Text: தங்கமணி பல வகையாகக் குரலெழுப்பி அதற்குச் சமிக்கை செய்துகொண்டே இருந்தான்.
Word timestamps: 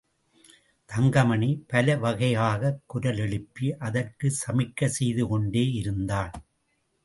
தங்கமணி 0.89 1.65
பல 1.67 1.95
வகையாகக் 1.97 2.81
குரலெழுப்பி 2.93 3.69
அதற்குச் 3.79 4.41
சமிக்கை 4.41 4.85
செய்துகொண்டே 4.85 5.71
இருந்தான். 5.71 6.33